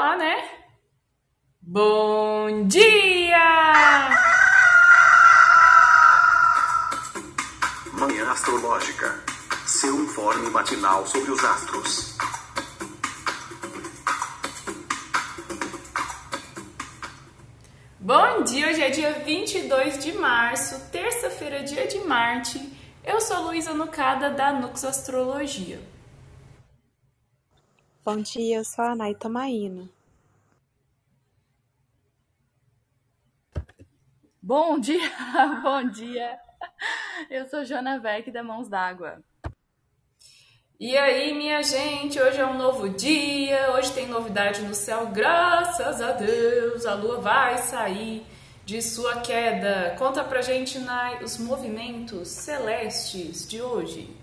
[0.00, 0.48] lá, né?
[1.60, 3.36] Bom dia!
[7.92, 9.22] Manhã Astrológica.
[9.66, 12.16] Seu informe matinal sobre os astros.
[18.00, 22.58] Bom dia, hoje é dia 22 de março, terça-feira, dia de Marte.
[23.04, 25.89] Eu sou Luísa Nucada, da Nux Astrologia.
[28.12, 29.88] Bom dia, eu sou a Anaita Maína.
[34.42, 34.98] Bom dia,
[35.62, 36.36] bom dia.
[37.30, 39.22] Eu sou Joana Beck da Mãos d'Água.
[40.80, 46.00] E aí, minha gente, hoje é um novo dia, hoje tem novidade no céu, graças
[46.00, 46.84] a Deus.
[46.86, 48.26] A lua vai sair
[48.66, 49.94] de sua queda.
[49.96, 54.19] Conta pra gente, Nai, os movimentos celestes de hoje.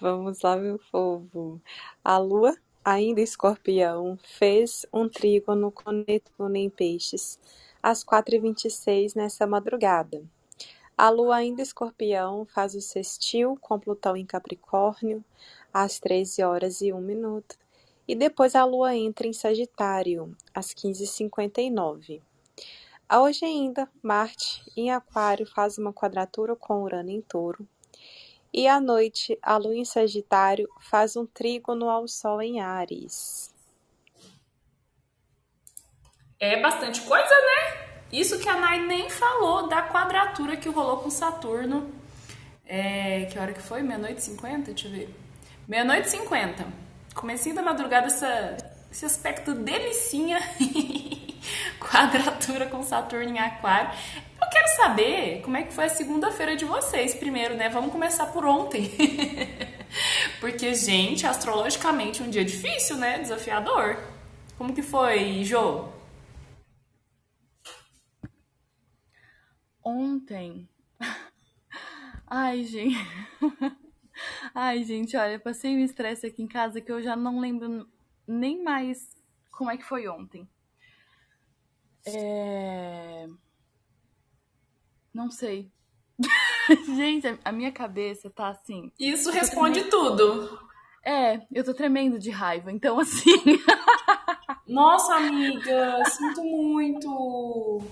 [0.00, 1.60] Vamos lá, meu povo.
[2.02, 7.38] A lua, ainda escorpião, fez um trígono com Netuno em peixes
[7.80, 10.20] às 4h26 nessa madrugada.
[10.98, 15.24] A lua ainda escorpião faz o sextil com Plutão em Capricórnio
[15.72, 17.56] às 13 horas e 1 minuto.
[18.06, 22.20] E depois a lua entra em Sagitário às 15h59.
[23.12, 27.64] Hoje ainda, Marte em Aquário faz uma quadratura com Urano em Touro.
[28.56, 33.52] E à noite, a lua em Sagitário faz um trígono ao Sol em Ares.
[36.38, 37.88] É bastante coisa, né?
[38.12, 41.92] Isso que a Nai nem falou da quadratura que rolou com Saturno.
[42.64, 43.82] É, que hora que foi?
[43.82, 44.72] Meia-noite e cinquenta?
[44.72, 45.12] Deixa eu ver.
[45.66, 46.64] Meia-noite e cinquenta.
[47.12, 48.56] Comecinho da madrugada, essa,
[48.88, 50.38] esse aspecto delicinha.
[51.80, 53.90] quadratura com Saturno em Aquário.
[54.44, 57.70] Eu quero saber como é que foi a segunda-feira de vocês primeiro, né?
[57.70, 58.90] Vamos começar por ontem.
[60.38, 63.18] Porque, gente, astrologicamente um dia difícil, né?
[63.18, 63.96] Desafiador.
[64.58, 65.88] Como que foi, Jô?
[69.82, 70.68] Ontem.
[72.28, 72.98] Ai, gente.
[74.54, 77.88] Ai, gente, olha, passei um estresse aqui em casa que eu já não lembro
[78.28, 79.16] nem mais
[79.50, 80.46] como é que foi ontem.
[82.06, 83.26] É...
[85.14, 85.70] Não sei.
[86.96, 88.90] gente, a minha cabeça tá assim.
[88.98, 90.58] Isso responde tudo.
[91.04, 93.60] É, eu tô tremendo de raiva, então assim.
[94.66, 97.82] Nossa, amiga, sinto muito.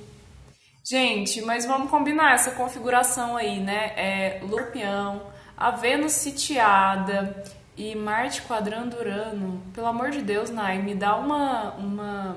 [0.83, 3.93] Gente, mas vamos combinar essa configuração aí, né?
[3.97, 7.45] É Lurpião, a Vênus sitiada
[7.77, 9.63] e Marte quadrando Urano.
[9.73, 12.37] Pelo amor de Deus, Nai, me dá uma, uma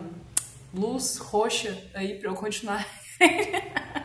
[0.74, 2.86] luz roxa aí pra eu continuar.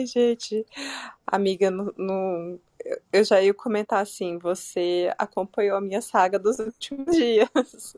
[0.00, 0.64] Ai, gente.
[1.26, 1.70] Amiga,
[3.12, 7.96] eu já ia comentar assim, você acompanhou a minha saga dos últimos dias.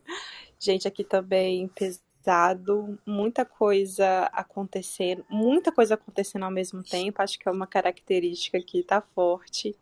[0.59, 7.49] Gente, aqui também pesado, muita coisa acontecendo, muita coisa acontecendo ao mesmo tempo, acho que
[7.49, 9.77] é uma característica que tá forte.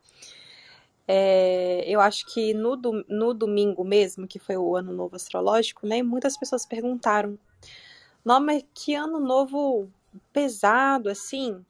[1.09, 2.77] É, eu acho que no,
[3.09, 7.39] no domingo mesmo, que foi o ano novo astrológico, né, muitas pessoas perguntaram,
[8.23, 9.89] não, mas que ano novo
[10.33, 11.65] pesado, assim,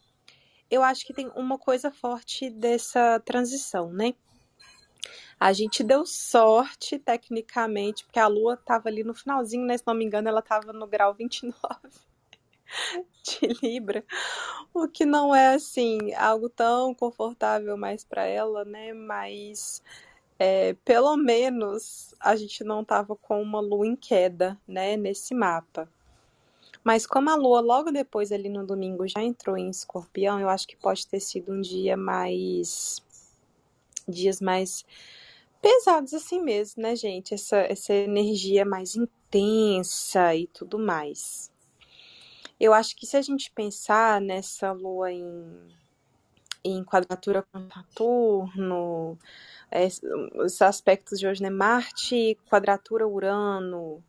[0.71, 4.15] eu acho que tem uma coisa forte dessa transição, né?
[5.39, 9.79] A gente deu sorte, tecnicamente, porque a Lua estava ali no finalzinho, né?
[9.79, 11.57] Se não me engano, ela estava no grau 29
[13.25, 14.05] de Libra,
[14.75, 18.93] o que não é, assim, algo tão confortável mais para ela, né?
[18.93, 19.83] Mas
[20.39, 24.97] é, pelo menos a gente não estava com uma Lua em queda, né?
[24.97, 25.89] Nesse mapa.
[26.83, 30.67] Mas como a lua logo depois ali no domingo já entrou em escorpião, eu acho
[30.67, 33.03] que pode ter sido um dia mais.
[34.09, 34.85] dias mais
[35.61, 37.35] pesados assim mesmo, né, gente?
[37.35, 41.51] Essa, essa energia mais intensa e tudo mais.
[42.59, 45.25] Eu acho que se a gente pensar nessa lua em,
[46.65, 49.19] em quadratura com Saturno,
[49.71, 49.87] é,
[50.43, 51.51] os aspectos de hoje, né?
[51.51, 54.03] Marte, quadratura Urano,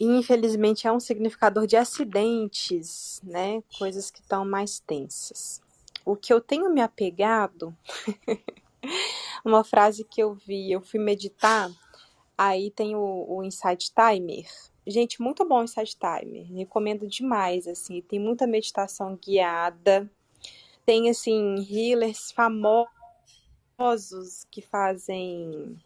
[0.00, 3.62] infelizmente é um significador de acidentes, né?
[3.78, 5.62] Coisas que estão mais tensas.
[6.04, 7.74] O que eu tenho me apegado,
[9.44, 11.70] uma frase que eu vi, eu fui meditar,
[12.36, 14.44] aí tem o, o Insight Timer.
[14.86, 20.10] Gente, muito bom o Insight Timer, recomendo demais, assim, tem muita meditação guiada,
[20.84, 22.86] tem, assim, healers famosos
[24.50, 25.78] que fazem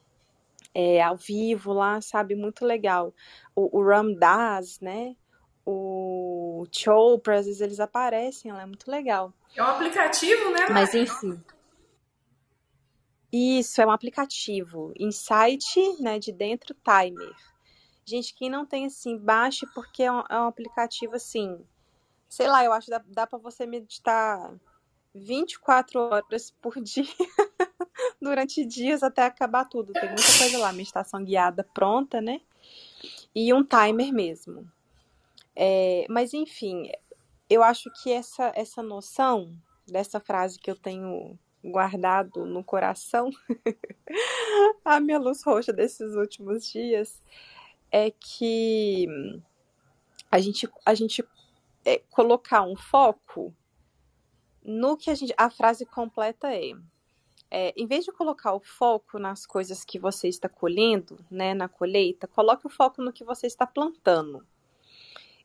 [0.74, 2.34] é, ao vivo lá, sabe?
[2.34, 3.14] Muito legal.
[3.54, 5.16] O, o Ram Dass, né?
[5.64, 9.32] O Chopra, às vezes eles aparecem lá, é muito legal.
[9.54, 10.66] É um aplicativo, né?
[10.70, 11.42] Mas enfim.
[13.30, 14.92] Isso, é um aplicativo.
[14.98, 17.34] Insight, né, de dentro, Timer.
[18.04, 21.62] Gente, quem não tem, assim, baixe porque é um, é um aplicativo, assim,
[22.26, 24.54] sei lá, eu acho que dá, dá para você meditar
[25.14, 27.04] 24 horas por dia,
[28.20, 29.92] durante dias até acabar tudo.
[29.92, 32.40] Tem muita coisa lá, meditação guiada pronta, né?
[33.34, 34.70] E um timer mesmo.
[35.54, 36.90] É, mas, enfim,
[37.48, 39.56] eu acho que essa, essa noção
[39.86, 43.30] dessa frase que eu tenho guardado no coração,
[44.84, 47.20] a minha luz roxa desses últimos dias,
[47.90, 49.06] é que
[50.30, 51.24] a gente, a gente
[51.84, 53.54] é, colocar um foco
[54.62, 55.32] no que a gente.
[55.36, 56.72] A frase completa é,
[57.50, 61.68] é, em vez de colocar o foco nas coisas que você está colhendo, né, na
[61.68, 64.46] colheita, coloque o foco no que você está plantando.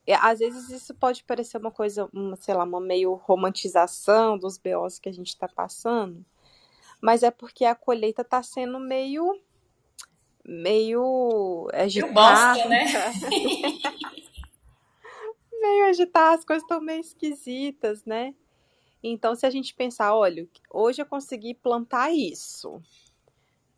[0.06, 4.58] É, às vezes isso pode parecer uma coisa, uma, sei lá, uma meio romantização dos
[4.58, 6.26] BOs que a gente está passando,
[7.02, 9.40] mas é porque a colheita está sendo meio
[10.46, 12.14] meio agitada.
[12.14, 12.86] Bosta, né?
[15.62, 18.36] meio agitada, as coisas estão meio esquisitas, né?
[19.04, 22.82] Então, se a gente pensar, olha, hoje eu consegui plantar isso,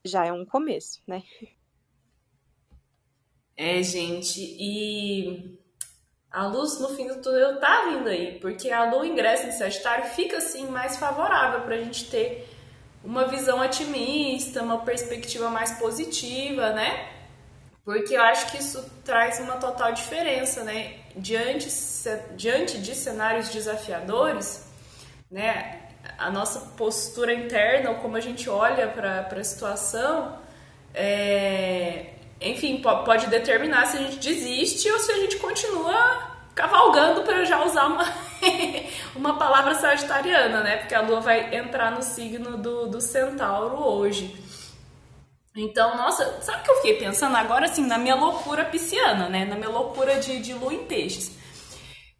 [0.04, 1.24] já é um começo, né?
[3.58, 5.58] É, gente, e
[6.30, 10.06] a luz no fim do túnel tá vindo aí, porque a lua ingressa em Sagitário
[10.10, 12.48] fica assim mais favorável para a gente ter
[13.04, 17.14] uma visão otimista, uma perspectiva mais positiva, né?
[17.86, 21.00] Porque eu acho que isso traz uma total diferença, né?
[21.16, 21.70] Diante,
[22.36, 24.66] diante de cenários desafiadores,
[25.30, 25.82] né?
[26.18, 30.38] A nossa postura interna, ou como a gente olha para a situação,
[30.94, 37.44] é, enfim, pode determinar se a gente desiste ou se a gente continua cavalgando para
[37.44, 38.06] já usar uma,
[39.16, 40.78] uma palavra sagitariana, né?
[40.78, 44.44] Porque a lua vai entrar no signo do, do centauro hoje.
[45.56, 49.46] Então, nossa, sabe o que eu fiquei pensando agora, assim, na minha loucura pisciana, né?
[49.46, 51.32] Na minha loucura de, de lua em peixes.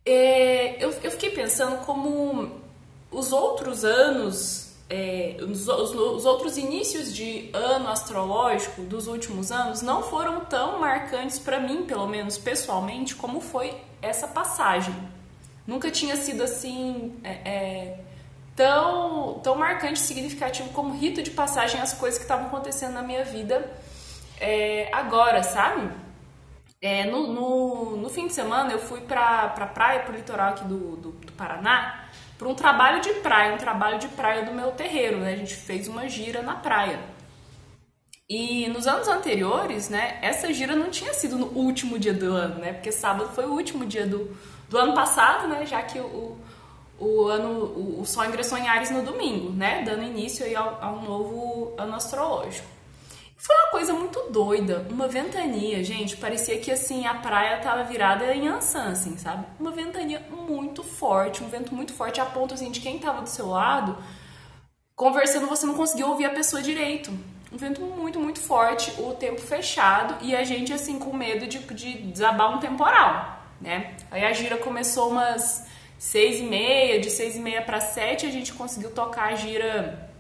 [0.06, 2.65] É, eu, eu fiquei pensando como
[3.16, 9.82] os outros anos, é, os, os, os, outros inícios de ano astrológico dos últimos anos
[9.82, 14.94] não foram tão marcantes para mim, pelo menos pessoalmente, como foi essa passagem.
[15.66, 18.00] Nunca tinha sido assim é, é,
[18.54, 23.24] tão, tão marcante, significativo como rito de passagem as coisas que estavam acontecendo na minha
[23.24, 23.72] vida
[24.40, 25.90] é, agora, sabe?
[26.82, 30.66] É, no, no, no, fim de semana eu fui pra, pra praia, pro litoral aqui
[30.66, 32.05] do, do, do Paraná,
[32.38, 35.34] para um trabalho de praia, um trabalho de praia do meu terreiro, né?
[35.34, 37.00] A gente fez uma gira na praia.
[38.28, 42.56] E nos anos anteriores, né, essa gira não tinha sido no último dia do ano,
[42.56, 42.74] né?
[42.74, 44.36] Porque sábado foi o último dia do,
[44.68, 45.66] do ano passado, né?
[45.66, 46.36] Já que o,
[47.00, 49.84] o ano o, o Sol ingressou em Ares no domingo, né?
[49.84, 52.75] Dando início aí ao, ao novo ano astrológico.
[53.46, 56.18] Foi uma coisa muito doida, uma ventania, gente.
[56.18, 59.46] Parecia que assim a praia tava virada em Ansan, assim, sabe?
[59.60, 63.30] Uma ventania muito forte, um vento muito forte, a ponto assim, de quem tava do
[63.30, 63.98] seu lado
[64.96, 67.12] conversando, você não conseguia ouvir a pessoa direito
[67.52, 71.60] um vento muito, muito forte, o tempo fechado e a gente assim com medo de,
[71.60, 73.96] de desabar um temporal, né?
[74.12, 75.66] Aí a gira começou umas
[75.98, 80.12] seis e meia, de seis e meia para sete a gente conseguiu tocar a gira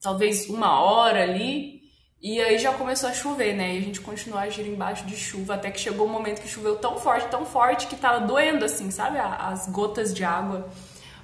[0.00, 1.81] talvez uma hora ali
[2.22, 3.74] e aí já começou a chover, né?
[3.74, 6.48] E a gente continuou a gira embaixo de chuva até que chegou um momento que
[6.48, 9.18] choveu tão forte, tão forte que tava doendo assim, sabe?
[9.18, 10.68] As gotas de água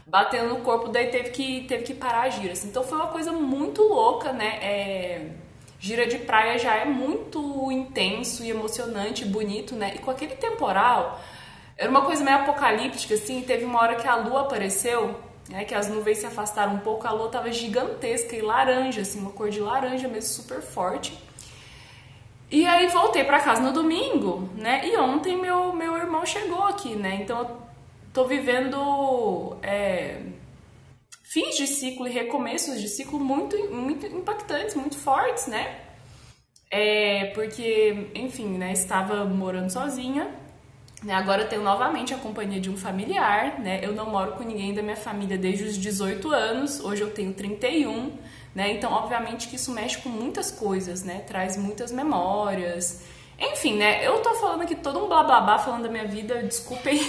[0.04, 2.52] batendo no corpo, daí teve que, teve que parar a gira.
[2.52, 2.68] Assim.
[2.68, 4.58] Então foi uma coisa muito louca, né?
[4.60, 5.30] É,
[5.78, 9.92] gira de praia já é muito intenso e emocionante, bonito, né?
[9.94, 11.20] E com aquele temporal,
[11.76, 13.42] era uma coisa meio apocalíptica, assim.
[13.42, 15.14] Teve uma hora que a lua apareceu,
[15.48, 15.64] né?
[15.64, 19.30] Que as nuvens se afastaram um pouco, a lua tava gigantesca e laranja, assim, uma
[19.30, 21.18] cor de laranja mesmo, super forte.
[22.50, 24.80] E aí voltei para casa no domingo, né?
[24.86, 27.18] E ontem meu, meu irmão chegou aqui, né?
[27.20, 27.58] Então
[28.12, 30.22] tô vivendo é,
[31.22, 35.78] fins de ciclo e recomeços de ciclo muito, muito impactantes, muito fortes, né?
[36.70, 40.30] É, porque, enfim, né, estava morando sozinha,
[41.02, 43.80] né, agora tenho novamente a companhia de um familiar, né?
[43.82, 47.32] Eu não moro com ninguém da minha família desde os 18 anos, hoje eu tenho
[47.32, 48.12] 31,
[48.54, 48.72] né?
[48.72, 51.20] Então, obviamente que isso mexe com muitas coisas, né?
[51.20, 53.04] Traz muitas memórias,
[53.38, 54.04] enfim, né?
[54.04, 57.00] Eu tô falando aqui todo um blá blá blá falando da minha vida, desculpem.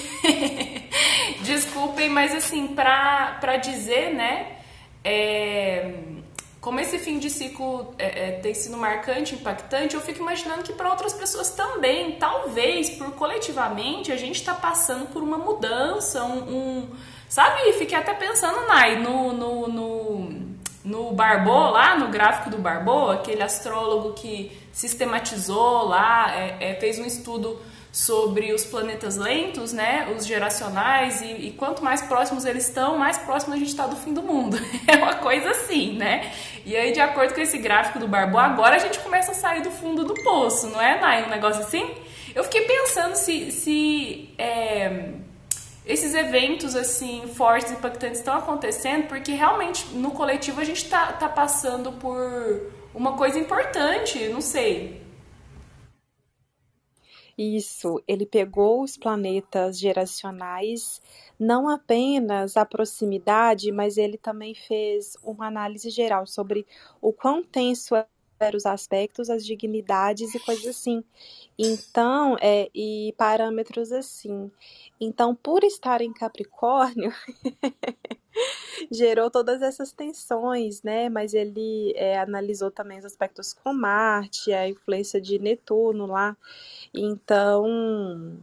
[1.41, 4.57] desculpem, mas assim, pra, pra dizer, né?
[5.03, 5.95] É,
[6.69, 10.71] como esse fim de ciclo é, é, tem sido marcante, impactante, eu fico imaginando que
[10.71, 16.37] para outras pessoas também, talvez, por coletivamente, a gente está passando por uma mudança, um,
[16.37, 16.89] um
[17.27, 17.73] sabe?
[17.73, 20.49] Fiquei até pensando, Nai, no, no, no
[20.85, 26.99] no Barbô, lá no gráfico do Barbô, aquele astrólogo que sistematizou lá, é, é, fez
[26.99, 27.59] um estudo
[27.91, 33.17] sobre os planetas lentos, né, os geracionais, e, e, quanto mais próximos eles estão, mais
[33.17, 34.57] próximo a gente está do fim do mundo.
[34.87, 36.31] É uma coisa assim, né?
[36.65, 39.61] E aí, de acordo com esse gráfico do Barbô, agora a gente começa a sair
[39.61, 41.25] do fundo do poço, não é, Nai?
[41.25, 41.89] Um negócio assim?
[42.33, 45.13] Eu fiquei pensando se, se é,
[45.85, 51.27] esses eventos assim fortes, impactantes estão acontecendo, porque realmente no coletivo a gente está tá
[51.27, 55.01] passando por uma coisa importante, não sei.
[57.41, 61.01] Isso, ele pegou os planetas geracionais,
[61.39, 66.67] não apenas a proximidade, mas ele também fez uma análise geral sobre
[67.01, 67.95] o quão tenso
[68.55, 71.03] os aspectos, as dignidades e coisas assim.
[71.57, 74.51] Então, é, e parâmetros assim.
[74.99, 77.13] Então, por estar em Capricórnio,
[78.91, 81.09] gerou todas essas tensões, né?
[81.09, 86.35] Mas ele é, analisou também os aspectos com Marte, a influência de Netuno lá.
[86.93, 88.37] Então,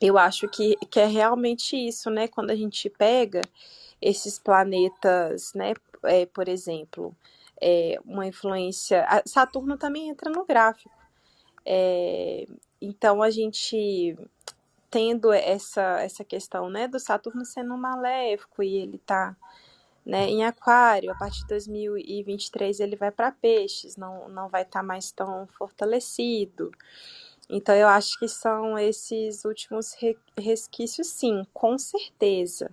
[0.00, 2.26] eu acho que, que é realmente isso, né?
[2.26, 3.42] Quando a gente pega
[4.00, 5.74] esses planetas, né?
[6.04, 7.14] É, por exemplo,
[7.60, 9.06] é, uma influência.
[9.26, 10.90] Saturno também entra no gráfico.
[11.64, 12.46] É,
[12.80, 14.16] então a gente
[14.90, 19.36] tendo essa, essa questão né, do Saturno sendo maléfico e ele está
[20.04, 24.80] né, em Aquário, a partir de 2023 ele vai para Peixes, não, não vai estar
[24.80, 26.72] tá mais tão fortalecido.
[27.48, 29.96] Então eu acho que são esses últimos
[30.36, 32.70] resquícios, sim, com certeza.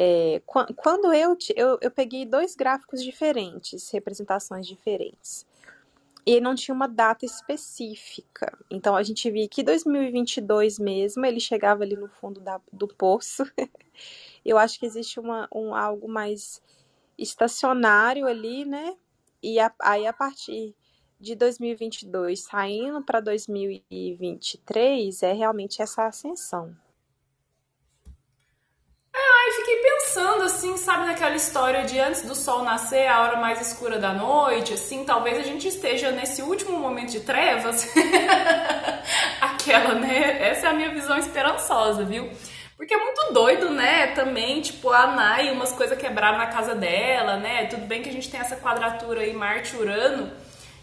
[0.00, 5.44] É, quando eu, eu, eu peguei dois gráficos diferentes, representações diferentes
[6.24, 8.56] e não tinha uma data específica.
[8.70, 13.42] Então a gente via que 2022 mesmo ele chegava ali no fundo da, do poço.
[14.46, 16.62] Eu acho que existe uma, um algo mais
[17.18, 18.96] estacionário ali, né?
[19.42, 20.76] E a, aí a partir
[21.18, 26.76] de 2022 saindo para 2023 é realmente essa ascensão.
[29.48, 29.80] Aí fiquei
[30.18, 34.12] pensando, assim, sabe, naquela história de antes do sol nascer, a hora mais escura da
[34.12, 37.88] noite, assim, talvez a gente esteja nesse último momento de trevas.
[39.40, 40.48] Aquela, né?
[40.50, 42.28] Essa é a minha visão esperançosa, viu?
[42.76, 44.08] Porque é muito doido, né?
[44.08, 47.66] Também, tipo, a Nai, umas coisas quebraram na casa dela, né?
[47.66, 50.32] Tudo bem que a gente tem essa quadratura aí, Marte-Urano,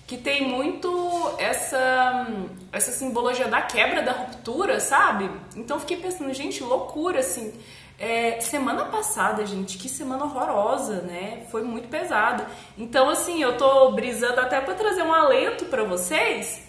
[0.07, 2.27] que tem muito essa,
[2.71, 5.29] essa simbologia da quebra, da ruptura, sabe?
[5.57, 7.53] Então fiquei pensando, gente, loucura, assim.
[7.97, 11.45] É, semana passada, gente, que semana horrorosa, né?
[11.49, 12.45] Foi muito pesada.
[12.77, 16.61] Então, assim, eu tô brisando até para trazer um alento para vocês,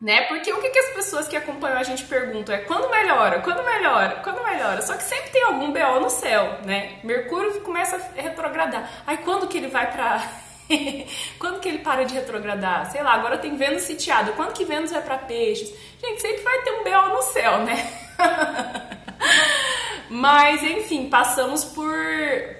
[0.00, 0.22] né?
[0.22, 3.62] Porque o que, que as pessoas que acompanham a gente perguntam é quando melhora, quando
[3.62, 4.80] melhora, quando melhora.
[4.80, 6.98] Só que sempre tem algum BO no céu, né?
[7.04, 8.90] Mercúrio começa a retrogradar.
[9.06, 10.22] Aí quando que ele vai pra.
[11.38, 12.90] quando que ele para de retrogradar?
[12.90, 14.32] Sei lá, agora tem Vênus sitiado.
[14.32, 15.68] Quando que Vênus vai para peixes?
[16.00, 17.92] Gente, sempre vai ter um BO no céu, né?
[20.10, 21.94] Mas, enfim, passamos por.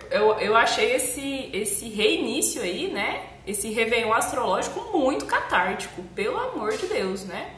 [0.09, 3.28] Eu, eu achei esse, esse reinício aí, né?
[3.45, 7.57] Esse Réveillon astrológico muito catártico, pelo amor de Deus, né?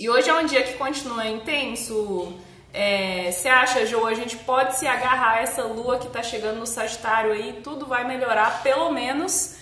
[0.00, 2.36] E hoje é um dia que continua intenso.
[2.72, 6.58] É, você acha, Jo, a gente pode se agarrar a essa lua que tá chegando
[6.58, 9.56] no Sagitário aí, tudo vai melhorar, pelo menos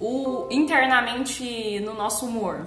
[0.00, 2.66] o internamente no nosso humor?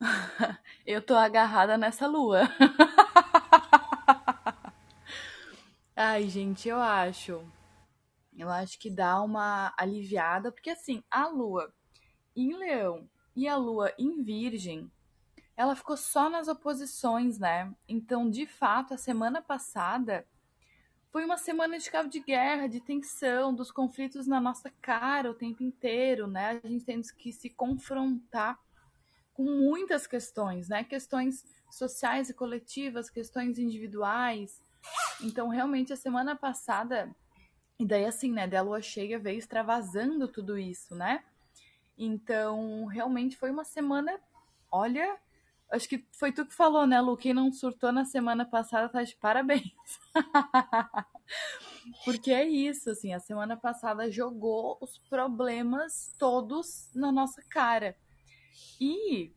[0.90, 2.44] Eu tô agarrada nessa lua.
[5.94, 7.46] Ai, gente, eu acho.
[8.34, 11.70] Eu acho que dá uma aliviada, porque assim, a lua
[12.34, 14.90] em Leão e a lua em Virgem,
[15.54, 17.70] ela ficou só nas oposições, né?
[17.86, 20.26] Então, de fato, a semana passada
[21.12, 25.34] foi uma semana de cabo de guerra, de tensão, dos conflitos na nossa cara o
[25.34, 26.58] tempo inteiro, né?
[26.64, 28.58] A gente tem que se confrontar
[29.38, 30.82] com muitas questões, né?
[30.82, 34.60] Questões sociais e coletivas, questões individuais.
[35.22, 37.14] Então, realmente, a semana passada,
[37.78, 38.48] e daí assim, né?
[38.48, 41.22] Da lua cheia veio extravasando tudo isso, né?
[41.96, 44.18] Então, realmente foi uma semana,
[44.72, 45.16] olha,
[45.70, 47.16] acho que foi tu que falou, né, Lu?
[47.16, 49.70] Quem não surtou na semana passada tá de parabéns.
[52.04, 57.96] Porque é isso, assim, a semana passada jogou os problemas todos na nossa cara.
[58.80, 59.34] E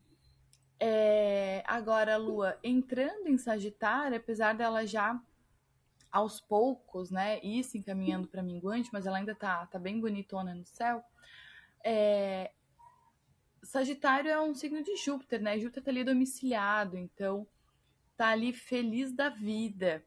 [0.79, 5.21] é, agora a Lua entrando em Sagitário, apesar dela já
[6.11, 10.53] aos poucos, né, ir se encaminhando para minguante, mas ela ainda tá, tá bem bonitona
[10.53, 11.03] no céu.
[11.83, 12.51] É,
[13.63, 15.57] Sagitário é um signo de Júpiter, né?
[15.59, 17.47] Júpiter tá ali domiciliado, então
[18.17, 20.03] tá ali feliz da vida.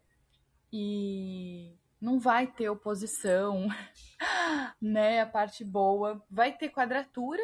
[0.73, 3.69] E não vai ter oposição,
[4.81, 5.21] né?
[5.21, 7.43] A parte boa vai ter quadratura,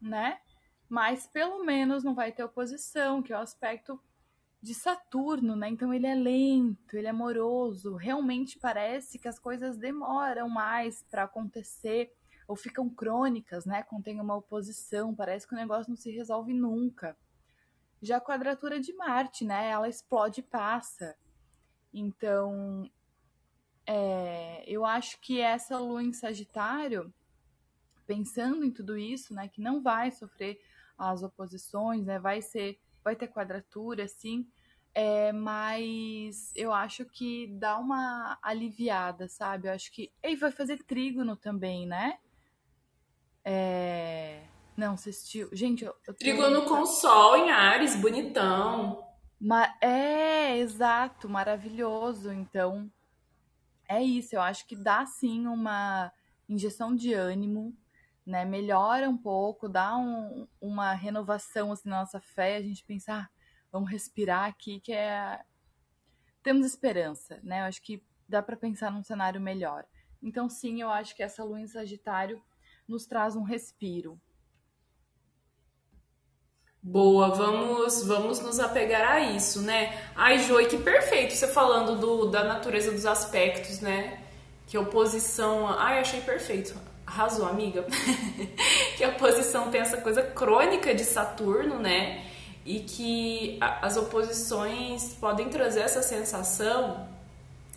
[0.00, 0.38] né?
[0.92, 3.98] Mas pelo menos não vai ter oposição, que é o aspecto
[4.60, 5.70] de Saturno, né?
[5.70, 7.96] Então ele é lento, ele é amoroso.
[7.96, 12.12] Realmente parece que as coisas demoram mais para acontecer
[12.46, 13.82] ou ficam crônicas, né?
[13.82, 17.16] Contém uma oposição, parece que o negócio não se resolve nunca.
[18.02, 19.70] Já a quadratura de Marte, né?
[19.70, 21.16] Ela explode e passa.
[21.90, 22.86] Então,
[23.86, 27.10] é, eu acho que essa lua em Sagitário,
[28.06, 30.60] pensando em tudo isso, né, que não vai sofrer
[30.96, 34.46] as oposições, né, vai ser, vai ter quadratura, sim,
[34.94, 39.68] é, mas eu acho que dá uma aliviada, sabe?
[39.68, 40.12] Eu acho que.
[40.22, 42.18] E vai fazer trígono também, né?
[43.42, 44.42] É...
[44.76, 45.48] Não, assistiu.
[45.52, 45.94] Gente, eu.
[46.06, 46.68] eu trígono tenho...
[46.68, 49.02] com sol em Ares, bonitão.
[49.40, 49.74] Ma...
[49.80, 52.30] É, exato, maravilhoso.
[52.30, 52.90] Então,
[53.88, 56.12] é isso, eu acho que dá sim uma
[56.48, 57.74] injeção de ânimo,
[58.26, 58.44] né?
[58.44, 63.30] Melhora um pouco, dá um, uma renovação assim, na nossa fé, a gente pensar, ah,
[63.70, 65.40] vamos respirar aqui, que é.
[66.42, 67.60] Temos esperança, né?
[67.60, 69.84] Eu acho que dá para pensar num cenário melhor.
[70.22, 72.42] Então, sim, eu acho que essa lua em Sagitário
[72.86, 74.20] nos traz um respiro.
[76.84, 80.10] Boa, vamos vamos nos apegar a isso, né?
[80.16, 84.20] Ai, Joy, que perfeito você falando do, da natureza dos aspectos, né?
[84.66, 85.68] Que oposição.
[85.68, 86.74] Ai, achei perfeito.
[87.12, 87.84] Arrasou, amiga.
[88.96, 92.24] que a oposição tem essa coisa crônica de Saturno, né?
[92.64, 97.06] E que a, as oposições podem trazer essa sensação,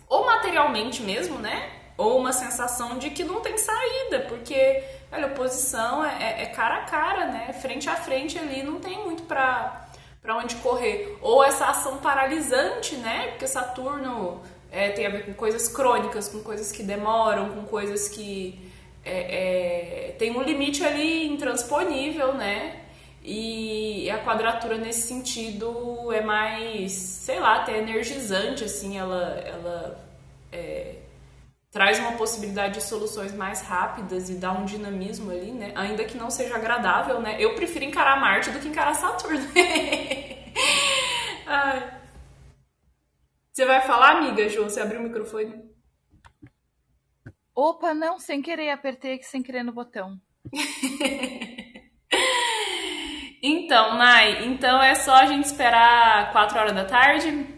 [0.08, 1.70] ou materialmente mesmo, né?
[1.98, 6.78] Ou uma sensação de que não tem saída, porque Olha, oposição é, é, é, cara
[6.78, 7.52] a cara, né?
[7.60, 9.86] Frente a frente ali, não tem muito pra,
[10.20, 11.16] pra onde correr.
[11.22, 13.28] Ou essa ação paralisante, né?
[13.28, 18.08] Porque Saturno é, tem a ver com coisas crônicas, com coisas que demoram, com coisas
[18.08, 18.65] que
[19.06, 22.82] é, é tem um limite ali intransponível, né?
[23.22, 30.00] E a quadratura nesse sentido é mais, sei lá, até energizante, assim, ela, ela
[30.52, 30.96] é,
[31.72, 35.72] traz uma possibilidade de soluções mais rápidas e dá um dinamismo ali, né?
[35.74, 37.36] Ainda que não seja agradável, né?
[37.38, 39.40] Eu prefiro encarar Marte do que encarar Saturno.
[43.52, 44.68] Você vai falar, amiga, João?
[44.68, 45.54] Você abriu o microfone?
[47.56, 50.20] Opa, não, sem querer, apertei aqui sem querer no botão.
[53.42, 57.56] então, Nai, então é só a gente esperar 4 horas da tarde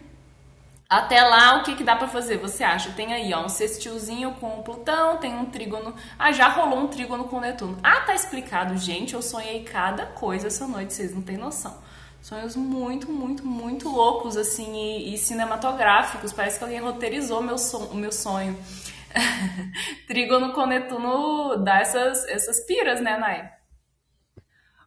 [0.89, 2.39] até lá, o que, que dá para fazer?
[2.39, 2.91] Você acha?
[2.93, 5.95] Tem aí, ó, um sextilzinho com Plutão, tem um trígono.
[6.19, 7.79] Ah, já rolou um trígono com Netuno.
[7.83, 8.75] Ah, tá explicado.
[8.79, 11.77] Gente, eu sonhei cada coisa essa noite, vocês não têm noção.
[12.23, 16.33] Sonhos muito, muito, muito loucos, assim, e, e cinematográficos.
[16.33, 18.57] Parece que alguém roteirizou meu son, o meu sonho.
[20.07, 23.53] trígono com Netuno dá essas, essas piras, né, Nai?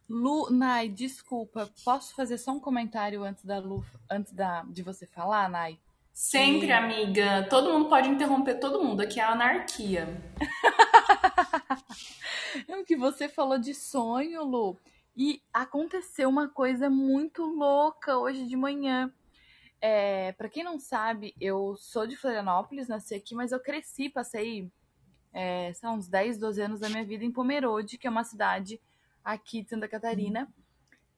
[0.09, 5.05] Lu, Nai, desculpa, posso fazer só um comentário antes da Lu, antes da, de você
[5.05, 5.79] falar, Nai?
[6.13, 6.71] Sempre, e...
[6.71, 7.47] amiga.
[7.49, 9.01] Todo mundo pode interromper todo mundo.
[9.01, 10.07] Aqui é a anarquia.
[12.67, 14.77] é o que você falou de sonho, Lu.
[15.15, 19.11] E aconteceu uma coisa muito louca hoje de manhã.
[19.81, 24.71] É, para quem não sabe, eu sou de Florianópolis, nasci aqui, mas eu cresci, passei
[25.33, 28.79] é, são uns 10, 12 anos da minha vida em Pomerode, que é uma cidade
[29.23, 30.47] aqui de Santa Catarina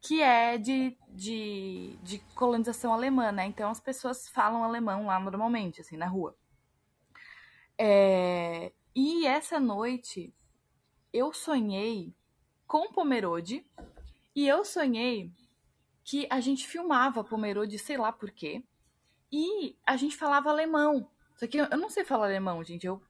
[0.04, 3.46] que é de, de, de colonização alemã, né?
[3.46, 6.36] Então as pessoas falam alemão lá normalmente, assim, na rua.
[7.78, 10.34] É, e essa noite
[11.14, 12.14] eu sonhei
[12.68, 13.66] com Pomerode
[14.36, 15.32] e eu sonhei
[16.04, 18.64] que a gente filmava Pomerode, sei lá por quê,
[19.32, 21.10] e a gente falava alemão.
[21.36, 22.86] Só que eu não sei falar alemão, gente.
[22.86, 23.02] Eu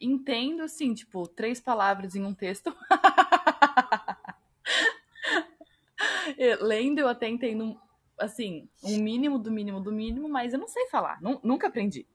[0.00, 2.74] entendo, assim, tipo, três palavras em um texto.
[6.60, 7.78] Lendo eu até entendo,
[8.18, 12.06] assim, um mínimo do mínimo do mínimo, mas eu não sei falar, nunca aprendi.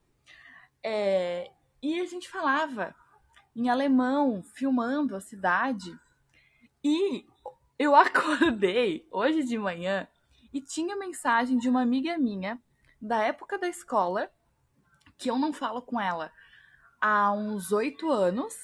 [0.82, 1.50] É,
[1.82, 2.94] e a gente falava
[3.54, 5.98] em alemão, filmando a cidade.
[6.84, 7.26] E
[7.78, 10.06] eu acordei hoje de manhã
[10.56, 12.58] e tinha mensagem de uma amiga minha
[12.98, 14.30] da época da escola,
[15.18, 16.32] que eu não falo com ela
[16.98, 18.54] há uns oito anos,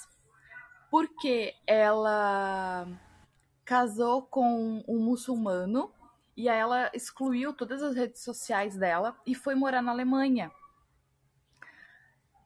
[0.91, 2.89] porque ela
[3.63, 5.93] casou com um muçulmano
[6.35, 10.51] e aí ela excluiu todas as redes sociais dela e foi morar na Alemanha.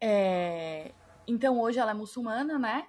[0.01, 0.93] É...
[1.25, 2.89] Então hoje ela é muçulmana, né?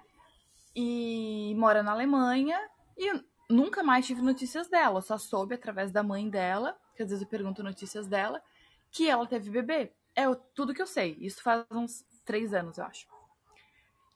[0.74, 2.58] E mora na Alemanha
[2.96, 5.00] e nunca mais tive notícias dela.
[5.00, 8.42] só soube através da mãe dela, que às vezes eu pergunto notícias dela,
[8.90, 9.92] que ela teve bebê.
[10.14, 11.16] É tudo que eu sei.
[11.20, 13.06] Isso faz uns três anos, eu acho.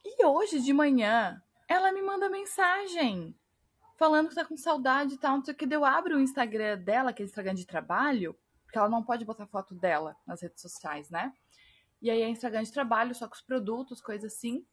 [0.04, 3.34] E hoje de manhã, ela me manda mensagem
[3.96, 5.72] falando que tá com saudade e tal, não sei o que.
[5.72, 9.46] Eu abro o Instagram dela, que é Instagram de trabalho, porque ela não pode botar
[9.46, 11.32] foto dela nas redes sociais, né?
[12.00, 14.66] E aí é Instagram de trabalho, só com os produtos, coisa assim.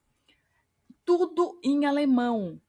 [1.05, 2.59] Tudo em alemão.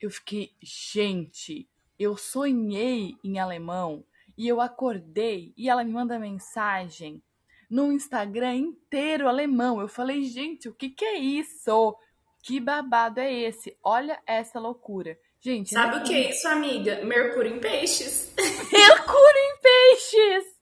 [0.00, 4.04] Eu fiquei, gente, eu sonhei em alemão
[4.36, 7.22] e eu acordei e ela me manda mensagem
[7.70, 9.80] no Instagram inteiro alemão.
[9.80, 11.96] Eu falei, gente, o que que é isso?
[12.42, 13.76] Que babado é esse?
[13.82, 15.18] Olha essa loucura.
[15.40, 17.04] Gente, Sabe o que é isso, amiga?
[17.04, 18.32] Mercúrio em peixes.
[18.36, 20.56] Mercúrio em peixes!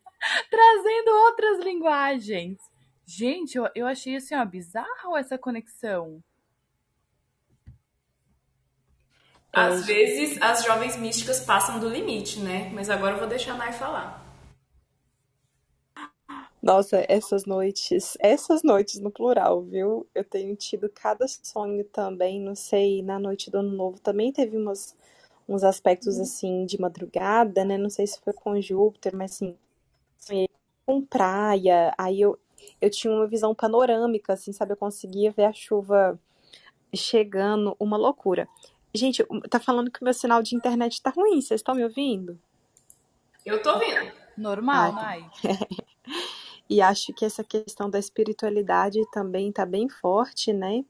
[0.51, 2.59] Trazendo outras linguagens.
[3.07, 6.23] Gente, eu, eu achei assim, ó, bizarro essa conexão.
[9.55, 12.71] Às vezes as jovens místicas passam do limite, né?
[12.73, 14.25] Mas agora eu vou deixar a Nai falar.
[16.61, 20.07] Nossa, essas noites, essas noites no plural, viu?
[20.14, 24.57] Eu tenho tido cada sonho também, não sei, na noite do ano novo também teve
[24.57, 24.97] umas,
[25.47, 27.77] uns aspectos assim de madrugada, né?
[27.77, 29.57] Não sei se foi com Júpiter, mas assim,
[30.19, 30.49] sonhei
[30.87, 32.38] com praia, aí eu,
[32.81, 34.73] eu tinha uma visão panorâmica, assim, sabe?
[34.73, 36.19] Eu conseguia ver a chuva
[36.95, 38.49] chegando, uma loucura.
[38.95, 42.39] Gente, tá falando que o meu sinal de internet tá ruim, vocês estão me ouvindo?
[43.45, 44.13] Eu tô ouvindo.
[44.37, 45.31] Normal, Ah, Nai.
[46.71, 50.83] E acho que essa questão da espiritualidade também tá bem forte, né?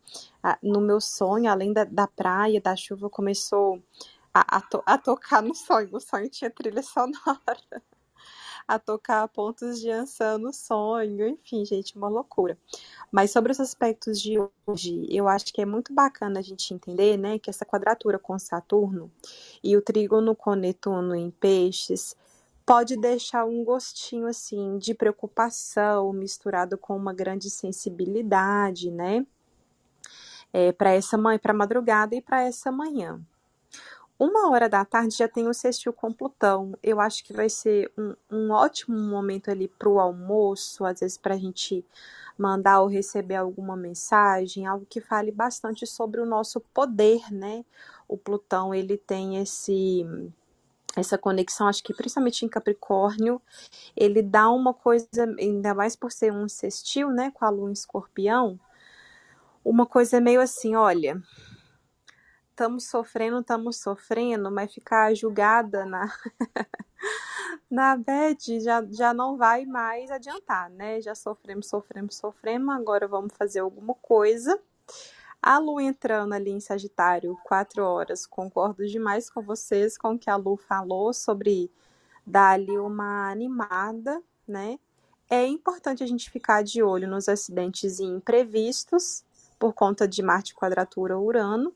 [0.62, 3.82] No meu sonho, além da, da praia, da chuva, começou
[4.32, 5.88] a, a, to- a tocar no sonho.
[5.92, 7.82] O sonho tinha trilha sonora.
[8.66, 11.28] A tocar pontos de ançã no sonho.
[11.28, 12.56] Enfim, gente, uma loucura.
[13.12, 17.16] Mas sobre os aspectos de hoje, eu acho que é muito bacana a gente entender,
[17.16, 19.10] né, que essa quadratura com Saturno
[19.62, 22.16] e o trígono com Netuno em peixes
[22.66, 29.26] pode deixar um gostinho assim de preocupação misturado com uma grande sensibilidade, né?
[30.52, 33.20] É, para essa manhã, para madrugada e para essa manhã.
[34.18, 36.78] Uma hora da tarde já tem o sextil com Plutão.
[36.82, 41.18] Eu acho que vai ser um, um ótimo momento ali para o almoço, às vezes
[41.18, 41.84] para a gente
[42.38, 47.64] mandar ou receber alguma mensagem, algo que fale bastante sobre o nosso poder, né?
[48.06, 50.06] O Plutão ele tem esse
[50.96, 53.42] essa conexão, acho que principalmente em Capricórnio,
[53.96, 57.72] ele dá uma coisa, ainda mais por ser um sextil, né, com a lua em
[57.72, 58.60] escorpião,
[59.64, 61.20] uma coisa meio assim, olha,
[62.54, 66.08] estamos sofrendo, estamos sofrendo, mas ficar julgada na,
[67.68, 71.00] na bad já, já não vai mais adiantar, né?
[71.00, 74.58] Já sofremos, sofremos, sofremos, agora vamos fazer alguma coisa.
[75.42, 80.30] A Lu entrando ali em Sagitário, quatro horas, concordo demais com vocês, com o que
[80.30, 81.70] a Lu falou sobre
[82.24, 84.78] dar ali uma animada, né?
[85.28, 89.24] É importante a gente ficar de olho nos acidentes imprevistos,
[89.58, 91.74] por conta de Marte quadratura Urano.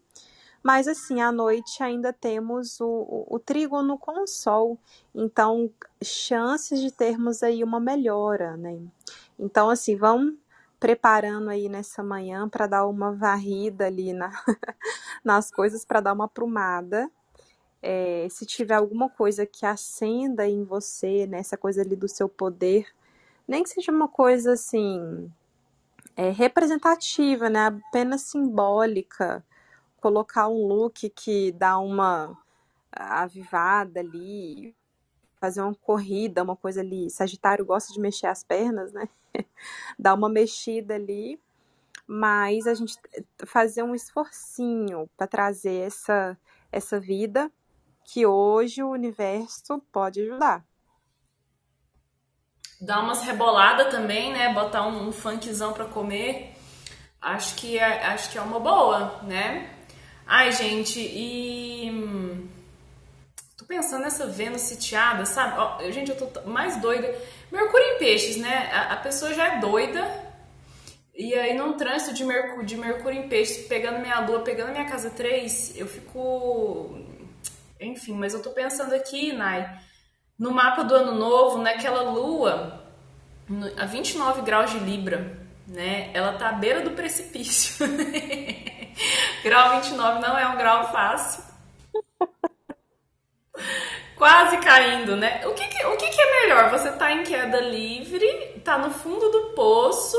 [0.62, 4.79] Mas assim, à noite ainda temos o, o, o trígono com o Sol,
[5.14, 5.71] então
[6.03, 8.79] chances de termos aí uma melhora, né?
[9.38, 10.35] Então, assim, vamos
[10.81, 14.31] preparando aí nessa manhã para dar uma varrida ali na,
[15.25, 17.11] nas coisas, para dar uma aprumada.
[17.81, 22.87] É, se tiver alguma coisa que acenda em você, nessa coisa ali do seu poder,
[23.47, 25.31] nem que seja uma coisa assim
[26.16, 27.66] é, representativa, né?
[27.66, 29.44] Apenas simbólica,
[30.00, 32.37] colocar um look que dá uma
[32.92, 34.74] avivada ali,
[35.40, 37.11] fazer uma corrida, uma coisa ali.
[37.11, 39.08] Sagitário gosta de mexer as pernas, né?
[39.98, 41.40] Dar uma mexida ali,
[42.06, 42.96] mas a gente
[43.46, 46.37] fazer um esforcinho para trazer essa,
[46.72, 47.50] essa vida
[48.04, 50.64] que hoje o universo pode ajudar.
[52.80, 54.52] Dar umas reboladas também, né?
[54.54, 56.54] Botar um, um funkzão pra comer.
[57.20, 59.78] Acho que é, acho que é uma boa, né?
[60.29, 61.91] Ai, gente, e.
[61.91, 62.47] hum,
[63.57, 65.59] Tô pensando nessa Vênus sitiada, sabe?
[65.59, 67.12] Ó, gente, eu tô mais doida.
[67.51, 68.71] Mercúrio em peixes, né?
[68.73, 70.07] A, a pessoa já é doida.
[71.14, 74.85] E aí, num trânsito de Mercúrio, de Mercúrio em peixes, pegando minha lua, pegando minha
[74.85, 76.99] casa 3, eu fico.
[77.81, 79.81] Enfim, mas eu tô pensando aqui, Nai,
[80.38, 82.85] no mapa do ano novo, naquela lua
[83.79, 86.11] a 29 graus de Libra, né?
[86.12, 87.87] Ela tá à beira do precipício.
[89.48, 91.42] grau 29 não é um grau fácil.
[94.16, 95.40] Quase caindo, né?
[95.46, 96.70] O que, que- o que, que é melhor?
[96.70, 100.16] Você tá em queda livre, tá no fundo do poço,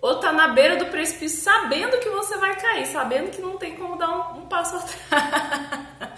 [0.00, 3.74] ou tá na beira do precipício sabendo que você vai cair, sabendo que não tem
[3.76, 4.76] como dar um, um passo
[5.10, 6.12] atrás.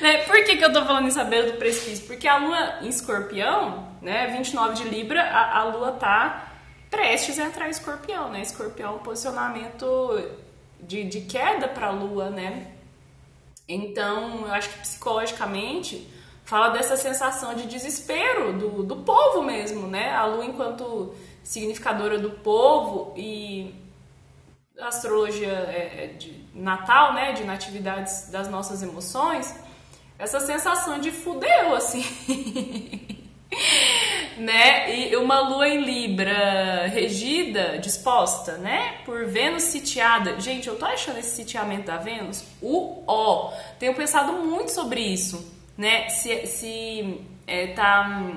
[0.00, 0.18] né?
[0.24, 2.06] Por que, que eu tô falando à beira do precipício?
[2.06, 6.52] Porque a lua em escorpião, né, 29 de Libra, a, a lua tá
[6.88, 8.40] prestes a entrar escorpião, né?
[8.42, 9.86] Escorpião é um posicionamento
[10.80, 12.72] de, de queda para a lua, né?
[13.68, 16.08] Então, eu acho que psicologicamente
[16.44, 20.14] fala dessa sensação de desespero do, do povo mesmo, né?
[20.14, 23.74] A lua enquanto significadora do povo e
[24.78, 27.32] astrologia é, é de Natal, né?
[27.32, 29.54] De natividades das nossas emoções,
[30.18, 32.02] essa sensação de fudeu, assim.
[34.38, 34.94] né?
[34.96, 38.98] E uma lua em Libra regida, disposta, né?
[39.04, 40.38] Por Vênus sitiada.
[40.40, 43.52] Gente, eu tô achando esse sitiamento da Vênus o ó.
[43.78, 46.08] Tenho pensado muito sobre isso, né?
[46.08, 48.32] Se, se é, tá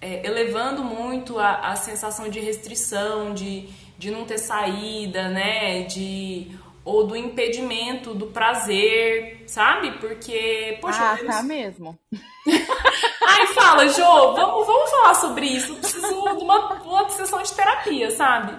[0.00, 5.82] é, elevando muito a, a sensação de restrição, de, de não ter saída, né?
[5.82, 9.92] De ou do impedimento do prazer, sabe?
[9.98, 11.36] Porque, poxa, ah, Vênus...
[11.36, 11.98] tá mesmo.
[13.22, 15.72] Ai, fala, Jô, vamos, vamos falar sobre isso.
[15.72, 18.52] Eu preciso de uma, uma sessão de terapia, sabe?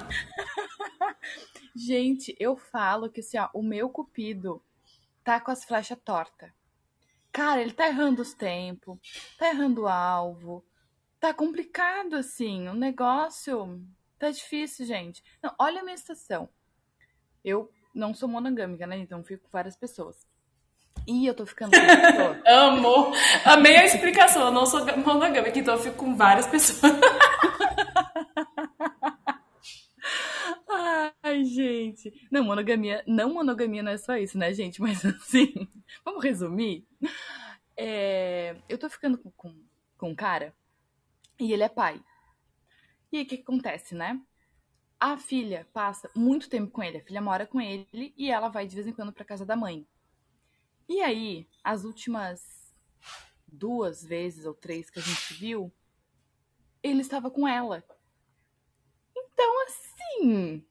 [1.76, 4.64] Gente, eu falo que assim, ó, o meu cupido
[5.24, 6.52] tá com as flechas tortas.
[7.32, 9.00] Cara, ele tá errando os tempos,
[9.38, 10.66] tá errando o alvo.
[11.20, 12.68] Tá complicado, assim.
[12.68, 13.82] O negócio
[14.20, 15.24] tá difícil, gente.
[15.42, 16.50] Não, olha a minha estação.
[17.44, 18.98] Eu não sou monogâmica, né?
[18.98, 20.28] Então fico com várias pessoas.
[21.08, 21.72] Ih, eu tô ficando.
[22.48, 23.12] Amo!
[23.46, 24.46] Amei a explicação.
[24.46, 26.94] Eu não sou monogâmica, então eu fico com várias pessoas.
[31.24, 32.12] Ai, gente.
[32.32, 33.04] Não, monogamia.
[33.08, 34.82] Não monogamia não é só isso, né, gente?
[34.82, 35.68] Mas assim,
[36.06, 36.86] vamos resumir.
[37.78, 39.56] É, eu tô ficando com, com,
[39.98, 40.54] com um cara
[41.40, 42.02] e ele é pai.
[43.12, 44.20] E aí o que, que acontece, né?
[45.00, 48.68] A filha passa muito tempo com ele, a filha mora com ele e ela vai
[48.68, 49.86] de vez em quando para casa da mãe.
[50.88, 52.74] E aí, as últimas
[53.48, 55.72] duas vezes ou três que a gente viu,
[56.82, 57.84] ele estava com ela.
[59.16, 60.66] Então, assim,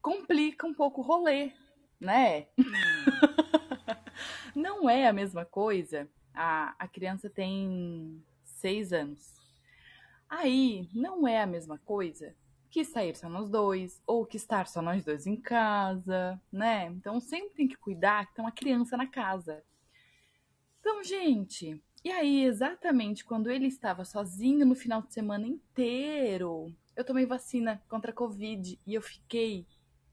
[0.00, 1.52] complica um pouco o rolê,
[2.00, 2.48] né?
[4.54, 6.08] Não é a mesma coisa.
[6.34, 9.34] A, a criança tem seis anos.
[10.28, 12.34] Aí, não é a mesma coisa
[12.70, 16.86] que sair só nós dois, ou que estar só nós dois em casa, né?
[16.86, 19.62] Então sempre tem que cuidar que tem uma criança na casa.
[20.80, 27.04] Então, gente, e aí exatamente quando ele estava sozinho no final de semana inteiro, eu
[27.04, 29.66] tomei vacina contra a Covid e eu fiquei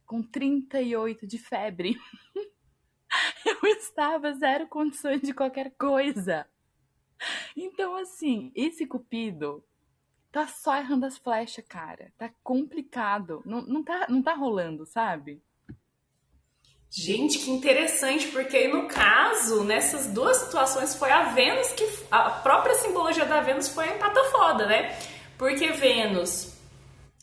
[0.05, 1.97] com 38 de febre.
[3.45, 6.47] eu estava zero condições de qualquer coisa.
[7.55, 9.63] Então, assim, esse cupido
[10.35, 12.11] tá só errando as flechas, cara.
[12.17, 13.41] Tá complicado.
[13.45, 15.41] Não, não, tá, não tá rolando, sabe?
[16.89, 21.87] Gente, que interessante, porque aí no caso, nessas duas situações, foi a Vênus que.
[22.11, 24.97] A própria simbologia da Vênus foi a empata foda, né?
[25.37, 26.53] Porque Vênus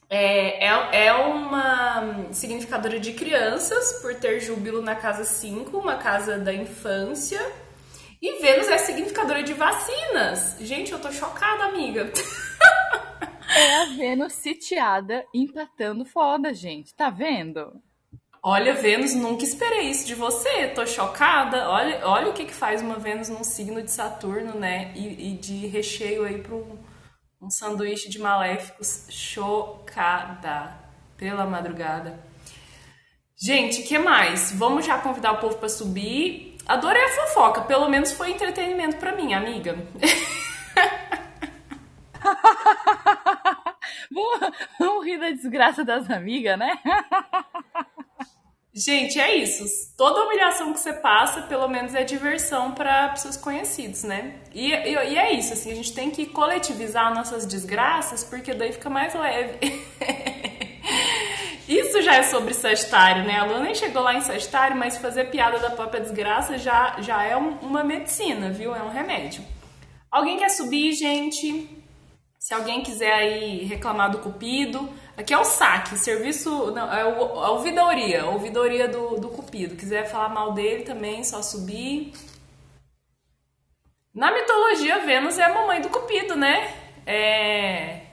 [0.09, 6.38] é, é, é uma significadora de crianças, por ter júbilo na casa 5, uma casa
[6.38, 7.40] da infância.
[8.22, 10.57] E Vênus é significadora de vacinas.
[10.61, 12.11] Gente, eu tô chocada, amiga.
[13.62, 16.92] É a Vênus sitiada empatando foda, gente.
[16.96, 17.81] Tá vendo?
[18.42, 20.66] Olha, Vênus, nunca esperei isso de você.
[20.68, 21.70] Tô chocada.
[21.70, 24.92] Olha, olha o que, que faz uma Vênus num signo de Saturno, né?
[24.96, 26.77] E, e de recheio aí um,
[27.40, 29.07] um sanduíche de maléficos.
[29.09, 30.77] Chocada.
[31.16, 32.18] Pela madrugada.
[33.40, 34.51] Gente, que mais?
[34.51, 36.57] Vamos já convidar o povo para subir.
[36.66, 37.61] Adorei a fofoca.
[37.61, 39.79] Pelo menos foi entretenimento para mim, amiga.
[44.79, 46.79] Vamos rir da desgraça das amigas, né?
[48.75, 49.94] Gente, é isso.
[49.98, 54.37] Toda humilhação que você passa, pelo menos é diversão para seus conhecidos, né?
[54.55, 58.72] E, e, e, é isso, assim, a gente tem que coletivizar nossas desgraças, porque daí
[58.72, 59.59] fica mais leve.
[61.68, 63.40] isso já é sobre Sagitário, né?
[63.40, 67.22] A Lua nem chegou lá em Sagitário, mas fazer piada da própria desgraça já, já
[67.22, 68.75] é um, uma medicina, viu?
[68.75, 69.44] É um remédio.
[70.11, 71.82] Alguém quer subir, gente?
[72.43, 77.39] Se alguém quiser aí reclamar do Cupido, aqui é o saque, serviço, não, é o,
[77.39, 79.77] a ouvidoria, a ouvidoria do, do Cupido.
[79.77, 82.13] Quiser falar mal dele também, só subir.
[84.13, 86.77] Na mitologia, Vênus é a mamãe do Cupido, né?
[87.07, 88.07] É...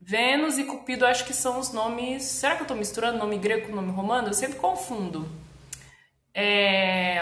[0.00, 2.22] Vênus e Cupido acho que são os nomes.
[2.22, 4.28] Será que eu tô misturando nome grego com nome romano?
[4.28, 5.28] Eu sempre confundo.
[6.34, 7.20] É...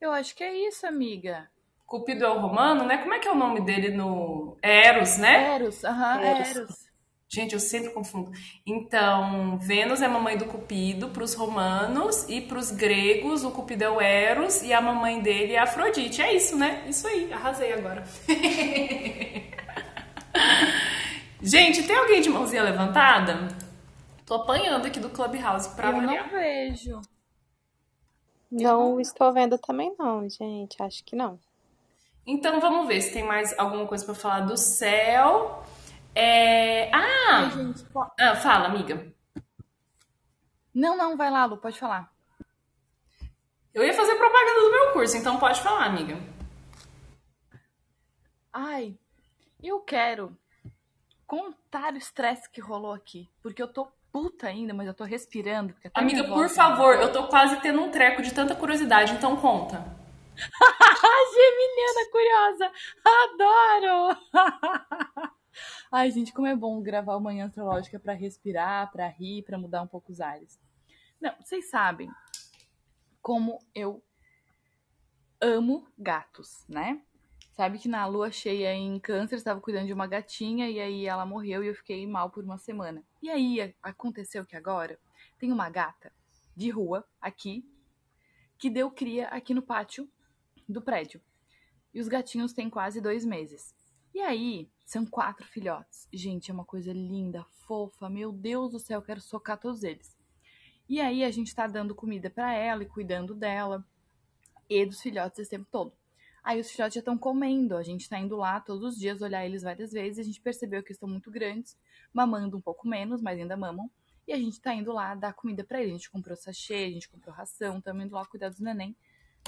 [0.00, 1.48] Eu acho que é isso, amiga.
[1.92, 2.96] Cupido é o romano, né?
[2.96, 4.56] Como é que é o nome dele no.
[4.62, 5.56] É Eros, né?
[5.56, 6.56] Eros, aham, uhum, Eros.
[6.56, 6.74] Eros.
[7.28, 8.32] Gente, eu sempre confundo.
[8.66, 13.50] Então, Vênus é a mamãe do Cupido para os romanos e para os gregos o
[13.50, 16.22] Cupido é o Eros e a mamãe dele é a Afrodite.
[16.22, 16.82] É isso, né?
[16.88, 18.04] Isso aí, arrasei agora.
[21.42, 23.48] Gente, tem alguém de mãozinha levantada?
[24.24, 26.24] Tô apanhando aqui do Clubhouse pra Eu variar.
[26.24, 27.02] não vejo.
[28.50, 30.82] Não estou vendo também não, gente.
[30.82, 31.38] Acho que não.
[32.26, 35.62] Então vamos ver se tem mais alguma coisa pra falar do céu.
[36.14, 36.90] É...
[36.94, 37.50] Ai, Ah!
[37.50, 39.12] gente, po- ah, fala, amiga.
[40.74, 42.10] Não, não, vai lá, Lu, pode falar.
[43.74, 46.16] Eu ia fazer propaganda do meu curso, então pode falar, amiga.
[48.52, 48.96] Ai,
[49.62, 50.36] eu quero
[51.26, 53.28] contar o estresse que rolou aqui.
[53.42, 55.74] Porque eu tô puta ainda, mas eu tô respirando.
[55.94, 56.42] Amiga, nervosa.
[56.42, 59.82] por favor, eu tô quase tendo um treco de tanta curiosidade, então conta.
[61.34, 62.72] Geminiana curiosa!
[63.04, 64.20] Adoro!
[65.92, 69.86] Ai, gente, como é bom gravar Manhã Astrológica pra respirar, pra rir, pra mudar um
[69.86, 70.58] pouco os ares.
[71.20, 72.10] Não, vocês sabem
[73.20, 74.02] como eu
[75.40, 77.00] amo gatos, né?
[77.52, 81.26] Sabe que na lua cheia em câncer, estava cuidando de uma gatinha e aí ela
[81.26, 83.04] morreu e eu fiquei mal por uma semana.
[83.22, 84.98] E aí aconteceu que agora
[85.38, 86.10] tem uma gata
[86.56, 87.64] de rua aqui
[88.58, 90.08] que deu cria aqui no pátio
[90.72, 91.20] do prédio.
[91.94, 93.74] E os gatinhos têm quase dois meses.
[94.14, 96.06] E aí, são quatro filhotes.
[96.12, 98.10] Gente, é uma coisa linda, fofa.
[98.10, 100.16] Meu Deus do céu, quero socar todos eles.
[100.88, 103.84] E aí, a gente tá dando comida pra ela e cuidando dela
[104.68, 105.92] e dos filhotes esse tempo todo.
[106.44, 107.76] Aí, os filhotes já estão comendo.
[107.76, 110.18] A gente tá indo lá todos os dias olhar eles várias vezes.
[110.18, 111.76] A gente percebeu que estão muito grandes,
[112.12, 113.90] mamando um pouco menos, mas ainda mamam.
[114.26, 115.94] E a gente tá indo lá dar comida pra eles.
[115.94, 118.94] A gente comprou sachê, a gente comprou ração, estamos indo lá cuidar dos neném.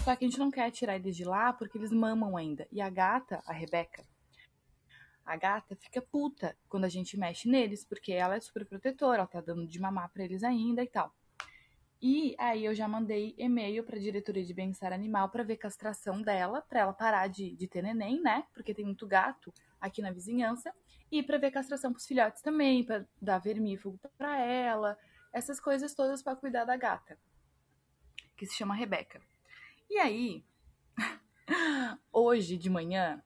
[0.03, 2.67] Só que a gente não quer tirar eles de lá porque eles mamam ainda.
[2.71, 4.05] E a gata, a Rebeca,
[5.25, 9.27] a gata fica puta quando a gente mexe neles, porque ela é super protetora, ela
[9.27, 11.15] tá dando de mamar pra eles ainda e tal.
[12.03, 16.61] E aí eu já mandei e-mail pra diretoria de bem-estar animal pra ver castração dela,
[16.61, 18.45] pra ela parar de, de ter neném, né?
[18.53, 20.71] Porque tem muito gato aqui na vizinhança.
[21.11, 24.99] E pra ver castração pros filhotes também, pra dar vermífugo pra ela,
[25.33, 27.19] essas coisas todas pra cuidar da gata,
[28.37, 29.23] que se chama Rebeca.
[29.89, 30.45] E aí,
[32.13, 33.23] hoje de manhã,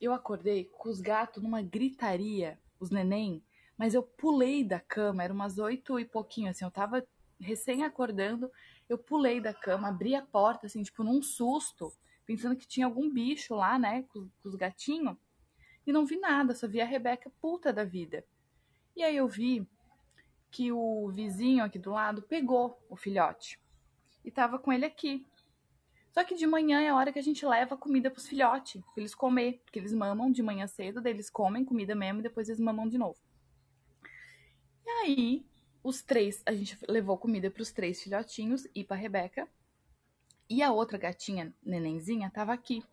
[0.00, 3.42] eu acordei com os gatos numa gritaria, os neném,
[3.76, 7.06] mas eu pulei da cama, era umas oito e pouquinho, assim, eu tava
[7.40, 8.50] recém acordando,
[8.88, 11.92] eu pulei da cama, abri a porta, assim, tipo, num susto,
[12.24, 15.16] pensando que tinha algum bicho lá, né, com, com os gatinhos,
[15.86, 18.24] e não vi nada, só vi a Rebeca puta da vida.
[18.94, 19.66] E aí eu vi
[20.50, 23.58] que o vizinho aqui do lado pegou o filhote
[24.24, 25.26] e tava com ele aqui.
[26.12, 28.92] Só que de manhã é a hora que a gente leva comida pros filhotes, pra
[28.98, 32.48] eles comer, porque eles mamam de manhã cedo, daí eles comem comida mesmo e depois
[32.48, 33.18] eles mamam de novo.
[34.84, 35.46] E aí,
[35.82, 39.48] os três, a gente levou comida pros três filhotinhos e pra Rebeca.
[40.50, 42.84] E a outra gatinha, nenenzinha, tava aqui.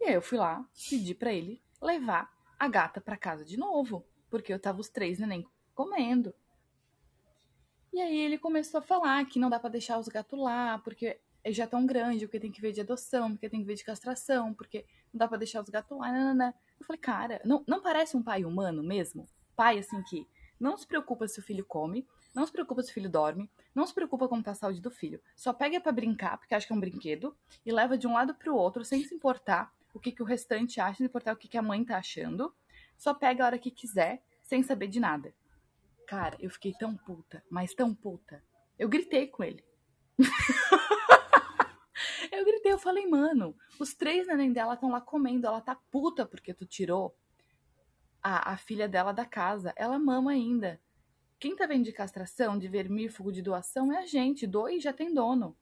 [0.00, 4.06] E aí eu fui lá, pedi pra ele levar a gata pra casa de novo,
[4.30, 6.32] porque eu tava os três neném comendo.
[7.92, 11.20] E aí ele começou a falar que não dá pra deixar os gatos lá, porque
[11.50, 14.54] já tão grande, porque tem que ver de adoção, porque tem que ver de castração,
[14.54, 16.54] porque não dá pra deixar os gatos lá, nanana.
[16.78, 19.26] Eu falei, cara, não, não parece um pai humano mesmo?
[19.56, 20.26] Pai, assim, que
[20.60, 23.86] não se preocupa se o filho come, não se preocupa se o filho dorme, não
[23.86, 25.20] se preocupa como tá a saúde do filho.
[25.34, 28.34] Só pega pra brincar, porque acha que é um brinquedo, e leva de um lado
[28.34, 31.48] pro outro, sem se importar o que, que o restante acha, sem importar o que,
[31.48, 32.54] que a mãe tá achando.
[32.96, 35.34] Só pega a hora que quiser, sem saber de nada.
[36.06, 38.42] Cara, eu fiquei tão puta, mas tão puta.
[38.78, 39.64] Eu gritei com ele.
[42.42, 46.26] eu gritei, eu falei, mano, os três neném dela estão lá comendo, ela tá puta
[46.26, 47.16] porque tu tirou
[48.22, 49.72] a, a filha dela da casa.
[49.76, 50.80] Ela mama ainda.
[51.38, 54.46] Quem tá vendo de castração, de vermífugo, de doação é a gente.
[54.46, 55.56] Doe e já tem dono.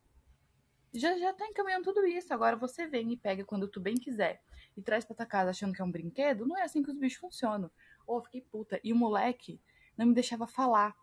[0.93, 2.35] Já, já tá encaminhando tudo isso.
[2.35, 4.43] Agora você vem e pega quando tu bem quiser
[4.77, 6.47] e traz pra tua casa achando que é um brinquedo.
[6.47, 7.71] Não é assim que os bichos funcionam.
[8.07, 8.81] Ô, eu fiquei puta.
[8.83, 9.61] E o moleque
[9.97, 10.95] não me deixava falar.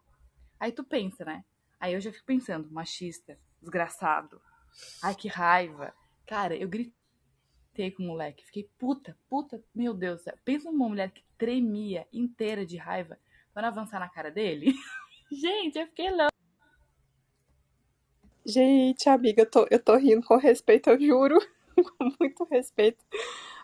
[0.60, 1.44] Aí tu pensa, né?
[1.80, 4.42] Aí eu já fico pensando, machista, desgraçado.
[5.02, 5.94] Ai, que raiva.
[6.26, 8.46] Cara, eu gritei com o moleque.
[8.46, 10.24] Fiquei puta, puta, meu Deus.
[10.44, 13.18] Pensa numa mulher que tremia inteira de raiva
[13.62, 14.74] não avançar na cara dele.
[15.32, 16.30] Gente, eu fiquei louca.
[18.46, 21.38] Gente, amiga, eu tô, eu tô rindo com respeito, eu juro,
[21.76, 23.04] com muito respeito.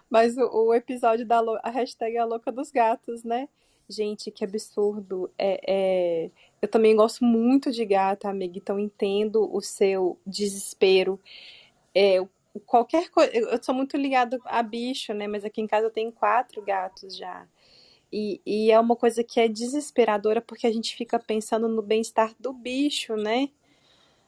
[0.09, 3.47] Mas o, o episódio da a hashtag é a louca dos gatos, né?
[3.89, 5.29] Gente, que absurdo.
[5.37, 6.31] É, é...
[6.61, 11.19] Eu também gosto muito de gato, amiga, então entendo o seu desespero.
[11.93, 12.25] É,
[12.65, 13.31] qualquer coisa.
[13.35, 15.27] Eu sou muito ligada a bicho, né?
[15.27, 17.47] Mas aqui em casa eu tenho quatro gatos já.
[18.11, 22.33] E, e é uma coisa que é desesperadora porque a gente fica pensando no bem-estar
[22.39, 23.49] do bicho, né?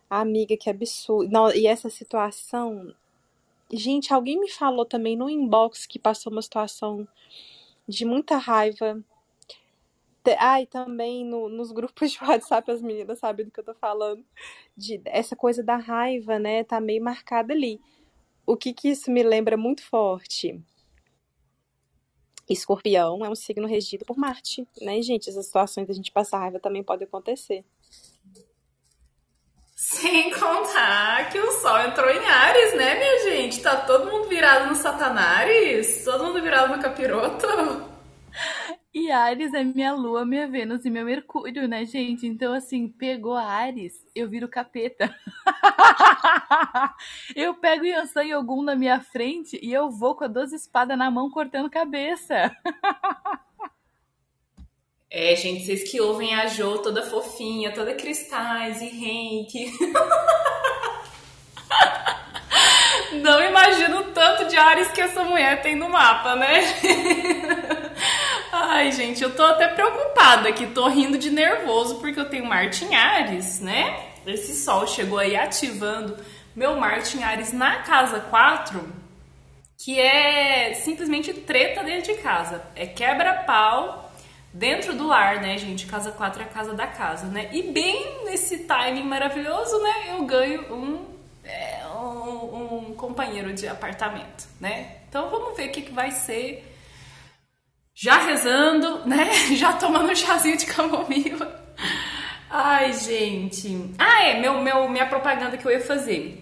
[0.10, 1.32] Amiga, que absurdo.
[1.32, 2.94] Não, e essa situação.
[3.72, 7.08] Gente, alguém me falou também no inbox que passou uma situação
[7.88, 9.04] de muita raiva.
[10.40, 13.74] Ah, e também no, nos grupos de WhatsApp as meninas sabem do que eu tô
[13.74, 14.24] falando.
[14.76, 16.64] De, essa coisa da raiva, né?
[16.64, 17.80] Tá meio marcada ali.
[18.46, 20.62] O que que isso me lembra muito forte?
[22.48, 25.30] Escorpião é um signo regido por Marte, né, gente?
[25.30, 27.66] Essas situações da gente passar raiva também podem acontecer.
[29.76, 33.62] Sem contar que o Sol entrou em Ares, né, minha gente?
[33.62, 36.06] Tá todo mundo virado no Satanares?
[36.06, 37.95] Todo mundo virado no capiroto?
[38.98, 42.26] E Ares é minha lua, minha Vênus e meu Mercúrio, né, gente?
[42.26, 45.14] Então, assim, pegou Ares, eu viro capeta.
[47.36, 50.98] eu pego Yansan e Ogum na minha frente e eu vou com a 12 espadas
[50.98, 52.56] na mão cortando cabeça.
[55.12, 59.74] É, gente, vocês que ouvem a Jo toda fofinha, toda cristais e reiki.
[63.22, 66.62] Não imagino o tanto de Ares que essa mulher tem no mapa, né?
[68.58, 72.86] Ai, gente, eu tô até preocupada aqui, tô rindo de nervoso porque eu tenho Marte
[72.86, 74.12] em Ares, né?
[74.26, 76.16] Esse sol chegou aí ativando
[76.56, 78.82] meu Marte em Ares na casa 4,
[79.78, 82.64] que é simplesmente treta dentro de casa.
[82.78, 84.10] É quebra-pau
[84.54, 85.86] dentro do lar, né, gente?
[85.86, 87.50] Casa 4 é a casa da casa, né?
[87.52, 91.06] E bem nesse timing maravilhoso, né, eu ganho um,
[91.44, 95.00] é, um, um companheiro de apartamento, né?
[95.10, 96.72] Então vamos ver o que, que vai ser
[97.96, 99.32] já rezando, né?
[99.56, 101.64] Já tomando um chazinho de camomila.
[102.50, 103.92] Ai, gente.
[103.98, 106.42] Ah, é, meu, meu, minha propaganda que eu ia fazer.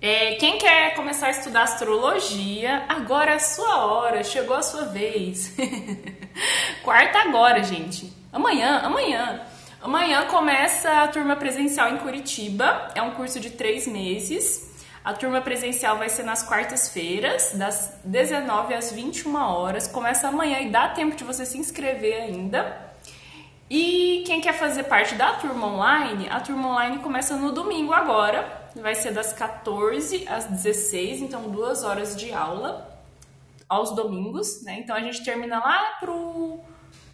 [0.00, 4.84] É, quem quer começar a estudar astrologia, agora é a sua hora, chegou a sua
[4.84, 5.56] vez.
[6.84, 8.12] Quarta agora, gente.
[8.30, 9.40] Amanhã, amanhã.
[9.80, 12.90] Amanhã começa a turma presencial em Curitiba.
[12.94, 14.75] É um curso de três meses.
[15.06, 19.86] A turma presencial vai ser nas quartas-feiras, das 19 às 21 horas.
[19.86, 22.76] Começa amanhã e dá tempo de você se inscrever ainda.
[23.70, 28.68] E quem quer fazer parte da turma online, a turma online começa no domingo agora.
[28.74, 33.00] Vai ser das 14 às 16, então duas horas de aula
[33.68, 34.80] aos domingos, né?
[34.80, 36.58] Então a gente termina lá pro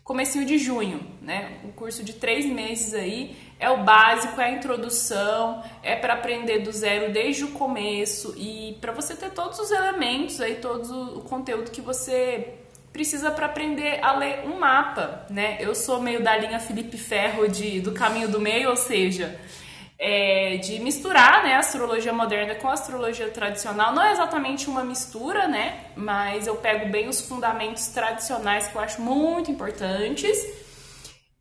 [0.02, 1.60] comecinho de junho, né?
[1.62, 6.58] Um curso de três meses aí é o básico, é a introdução, é para aprender
[6.58, 11.22] do zero desde o começo e para você ter todos os elementos aí, todo o
[11.22, 12.54] conteúdo que você
[12.92, 15.58] precisa para aprender a ler um mapa, né?
[15.60, 19.38] Eu sou meio da linha Felipe Ferro de do caminho do meio, ou seja,
[19.96, 23.94] é, de misturar né, a astrologia moderna com a astrologia tradicional.
[23.94, 25.84] Não é exatamente uma mistura, né?
[25.94, 30.61] Mas eu pego bem os fundamentos tradicionais que eu acho muito importantes.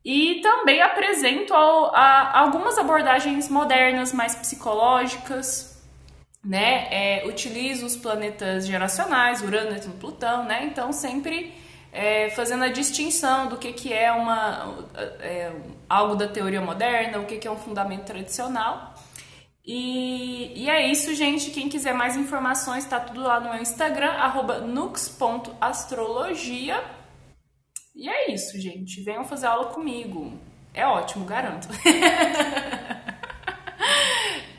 [0.04, 5.80] E também apresento ao, a, algumas abordagens modernas, mais psicológicas,
[6.43, 6.88] né?
[6.89, 10.66] É, utilizo os planetas geracionais, Urano, Netuno, Plutão, né?
[10.66, 11.54] Então sempre
[11.91, 14.88] é, fazendo a distinção do que, que é, uma,
[15.20, 15.52] é,
[15.88, 18.95] algo da teoria moderna, o que, que é um fundamento tradicional.
[19.64, 21.52] E, e é isso, gente.
[21.52, 24.14] Quem quiser mais informações, está tudo lá no meu Instagram,
[24.66, 26.84] nux.astrologia.
[27.96, 29.02] E é isso, gente.
[29.04, 30.38] Venham fazer aula comigo.
[30.74, 31.68] É ótimo, garanto.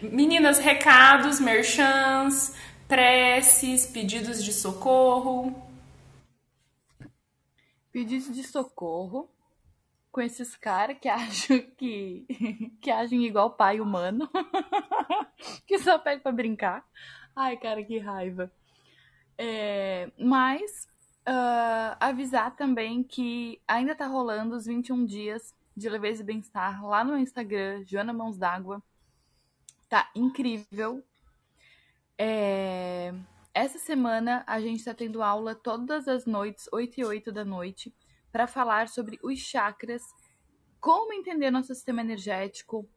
[0.02, 2.54] Meninas, recados, merchans,
[2.88, 5.54] preces, pedidos de socorro
[7.92, 9.30] pedidos de socorro
[10.10, 12.26] com esses caras que acham que,
[12.80, 14.28] que agem igual pai humano,
[15.66, 16.84] que só pega pra brincar.
[17.36, 18.50] Ai, cara, que raiva.
[19.38, 20.88] É, mas
[21.28, 27.02] uh, avisar também que ainda tá rolando os 21 dias de leveza e bem-estar lá
[27.02, 28.82] no Instagram, Joana Mãos d'Água.
[29.88, 31.02] Tá incrível.
[32.18, 33.12] É,
[33.54, 37.94] essa semana a gente está tendo aula todas as noites, 8 e 8 da noite,
[38.30, 40.02] para falar sobre os chakras,
[40.80, 42.88] como entender nosso sistema energético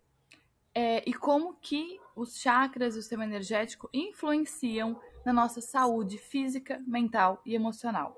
[0.74, 6.82] é, e como que os chakras e o sistema energético influenciam na nossa saúde física,
[6.86, 8.16] mental e emocional.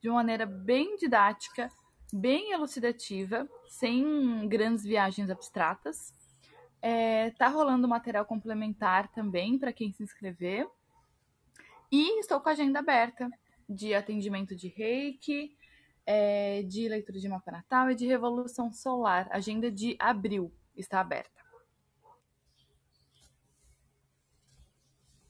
[0.00, 1.70] De uma maneira bem didática,
[2.12, 6.12] bem elucidativa, sem grandes viagens abstratas.
[6.82, 10.68] É, tá rolando material complementar também para quem se inscrever.
[11.90, 13.30] E estou com a agenda aberta
[13.66, 15.56] de atendimento de reiki,
[16.04, 19.28] é, de leitura de mapa natal e de revolução solar.
[19.30, 21.43] Agenda de abril está aberta.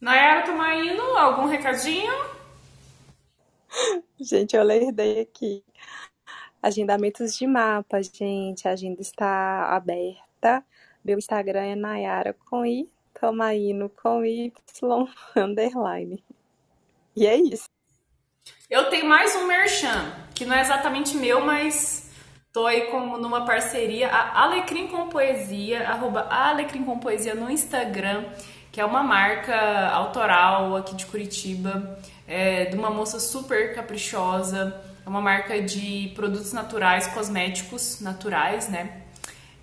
[0.05, 2.13] Nayara Tomaino, algum recadinho?
[4.21, 5.65] Gente, eu lerdei aqui.
[6.63, 8.69] Agendamentos de mapa, gente.
[8.69, 10.63] A agenda está aberta.
[11.03, 12.87] Meu Instagram é Nayara com I,
[13.19, 14.53] Tomaino com Y,
[15.35, 16.23] underline.
[17.17, 17.71] E é isso.
[18.69, 22.05] Eu tenho mais um merchan, que não é exatamente meu, mas
[22.55, 28.27] Tô aí como numa parceria, a Alecrim com Poesia, arroba Alecrim com Poesia no Instagram,
[28.75, 31.97] que é uma marca autoral aqui de Curitiba,
[32.27, 38.91] é, de uma moça super caprichosa, é uma marca de produtos naturais, cosméticos naturais, né?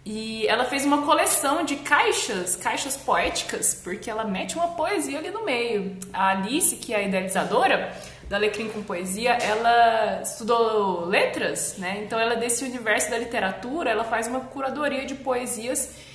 [0.05, 5.30] E ela fez uma coleção de caixas, caixas poéticas, porque ela mete uma poesia ali
[5.30, 5.97] no meio.
[6.14, 7.93] A Alice, que é a idealizadora
[8.30, 12.01] da Alecrim com Poesia, ela estudou letras, né?
[12.05, 16.11] Então ela é desse universo da literatura, ela faz uma curadoria de poesias.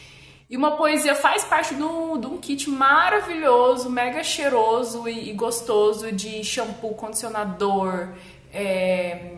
[0.48, 5.32] E uma poesia faz parte de um, de um kit maravilhoso, mega cheiroso e, e
[5.32, 8.10] gostoso de shampoo, condicionador,
[8.54, 9.32] é,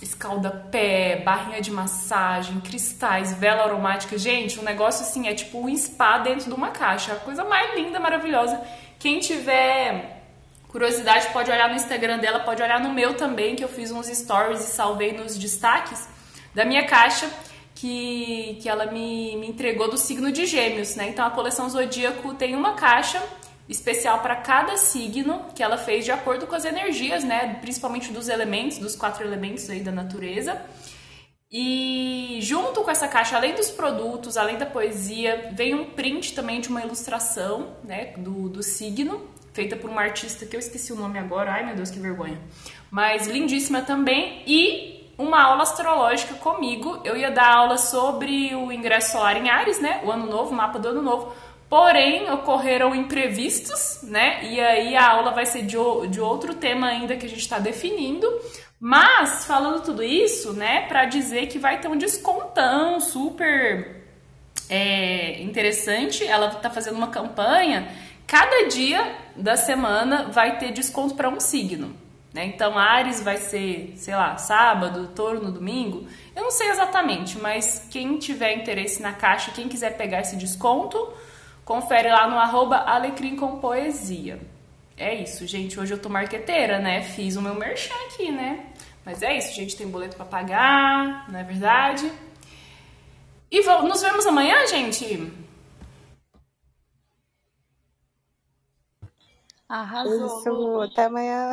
[0.00, 4.16] escalda-pé, barrinha de massagem, cristais, vela aromática.
[4.16, 7.12] Gente, um negócio assim é tipo um spa dentro de uma caixa.
[7.12, 8.58] A coisa mais linda, maravilhosa.
[8.98, 10.22] Quem tiver
[10.68, 14.06] curiosidade pode olhar no Instagram dela, pode olhar no meu também, que eu fiz uns
[14.06, 16.08] stories e salvei nos destaques
[16.54, 17.28] da minha caixa.
[17.76, 21.10] Que, que ela me, me entregou do signo de Gêmeos, né?
[21.10, 23.22] Então a coleção Zodíaco tem uma caixa
[23.68, 28.28] especial para cada signo que ela fez de acordo com as energias, né, principalmente dos
[28.28, 30.60] elementos, dos quatro elementos aí da natureza.
[31.50, 36.60] E junto com essa caixa, além dos produtos, além da poesia, vem um print também
[36.60, 40.96] de uma ilustração, né, do, do signo, feita por uma artista que eu esqueci o
[40.96, 42.38] nome agora, ai meu Deus, que vergonha.
[42.90, 47.00] Mas lindíssima também e uma aula astrológica comigo.
[47.04, 50.54] Eu ia dar aula sobre o ingresso solar em Ares, né, o ano novo, o
[50.54, 51.32] mapa do ano novo
[51.68, 54.44] Porém, ocorreram imprevistos, né?
[54.44, 55.76] E aí a aula vai ser de,
[56.08, 58.26] de outro tema ainda que a gente está definindo.
[58.78, 64.04] Mas, falando tudo isso, né, para dizer que vai ter um descontão super
[64.68, 66.24] é, interessante.
[66.24, 67.88] Ela está fazendo uma campanha.
[68.28, 71.96] Cada dia da semana vai ter desconto para um signo.
[72.36, 72.46] Né?
[72.46, 76.06] Então, Ares vai ser, sei lá, sábado, touro no domingo.
[76.36, 81.12] Eu não sei exatamente, mas quem tiver interesse na caixa, quem quiser pegar esse desconto,
[81.66, 84.40] Confere lá no arroba Alecrim com Poesia.
[84.96, 85.80] É isso, gente.
[85.80, 87.02] Hoje eu tô marqueteira, né?
[87.02, 88.72] Fiz o meu merchan aqui, né?
[89.04, 89.76] Mas é isso, gente.
[89.76, 92.10] Tem boleto para pagar, não é verdade?
[93.50, 95.32] E nos vemos amanhã, gente?
[99.68, 100.38] Arrasou.
[100.38, 101.52] Isso, até amanhã.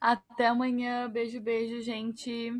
[0.00, 1.08] Até amanhã.
[1.08, 2.52] Beijo, beijo, gente.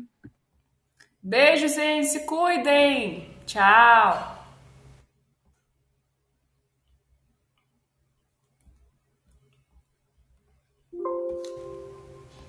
[1.21, 2.07] Beijo, gente.
[2.07, 3.29] Se cuidem.
[3.45, 4.44] Tchau.